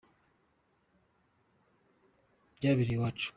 [2.57, 3.29] byabereye iwacu.